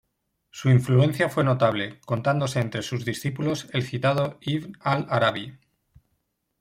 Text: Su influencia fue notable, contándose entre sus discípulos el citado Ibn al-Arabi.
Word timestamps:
Su 0.49 0.71
influencia 0.71 1.29
fue 1.29 1.43
notable, 1.43 1.99
contándose 1.99 2.59
entre 2.59 2.81
sus 2.81 3.05
discípulos 3.05 3.67
el 3.71 3.83
citado 3.83 4.39
Ibn 4.41 4.73
al-Arabi. 4.79 5.59